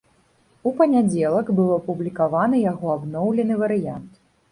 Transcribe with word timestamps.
У 0.69 0.71
панядзелак 0.77 1.51
быў 1.59 1.67
апублікаваны 1.75 2.61
яго 2.71 2.87
абноўлены 2.95 3.59
варыянт. 3.61 4.09